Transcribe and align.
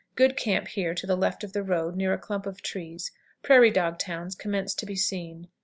Good 0.15 0.35
camp 0.35 0.69
here 0.69 0.95
to 0.95 1.05
the 1.05 1.15
left 1.15 1.43
of 1.43 1.53
the 1.53 1.61
road, 1.61 1.95
near 1.95 2.11
a 2.11 2.17
clump 2.17 2.47
of 2.47 2.63
trees. 2.63 3.11
"Prairie 3.43 3.69
dog 3.69 3.99
towns" 3.99 4.33
commence 4.33 4.73
to 4.73 4.85
be 4.87 4.95
seen. 4.95 5.47